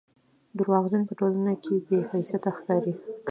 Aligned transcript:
درواغجن 0.57 1.01
په 1.07 1.13
ټولنه 1.19 1.51
کښي 1.63 1.75
بې 1.87 1.99
حيثيته 2.09 2.51
ښکاري 2.57 2.93